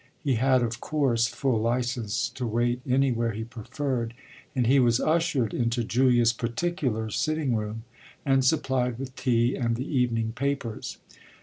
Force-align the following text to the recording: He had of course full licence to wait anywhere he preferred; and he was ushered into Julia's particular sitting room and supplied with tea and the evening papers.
He 0.23 0.33
had 0.33 0.63
of 0.63 0.81
course 0.81 1.27
full 1.27 1.59
licence 1.61 2.29
to 2.29 2.47
wait 2.47 2.81
anywhere 2.89 3.33
he 3.33 3.43
preferred; 3.43 4.15
and 4.55 4.65
he 4.65 4.79
was 4.79 4.99
ushered 4.99 5.53
into 5.53 5.83
Julia's 5.83 6.33
particular 6.33 7.11
sitting 7.11 7.53
room 7.55 7.83
and 8.25 8.43
supplied 8.43 8.97
with 8.97 9.15
tea 9.15 9.53
and 9.55 9.75
the 9.75 9.87
evening 9.87 10.31
papers. 10.31 10.97